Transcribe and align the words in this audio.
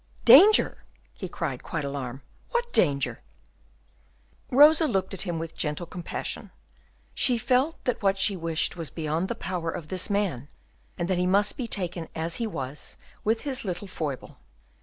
"Danger!" 0.25 0.83
he 1.13 1.29
cried, 1.29 1.61
quite 1.61 1.85
alarmed; 1.85 2.21
"what 2.49 2.73
danger?" 2.73 3.21
Rosa 4.49 4.87
looked 4.87 5.13
at 5.13 5.21
him 5.29 5.37
with 5.37 5.53
gentle 5.55 5.85
compassion; 5.85 6.49
she 7.13 7.37
felt 7.37 7.77
that 7.85 8.01
what 8.01 8.17
she 8.17 8.35
wished 8.35 8.75
was 8.75 8.89
beyond 8.89 9.27
the 9.27 9.35
power 9.35 9.69
of 9.69 9.89
this 9.89 10.09
man, 10.09 10.49
and 10.97 11.07
that 11.07 11.19
he 11.19 11.27
must 11.27 11.55
be 11.55 11.67
taken 11.67 12.09
as 12.15 12.37
he 12.37 12.47
was, 12.47 12.97
with 13.23 13.41
his 13.41 13.63
little 13.63 13.87
foible. 13.87 14.39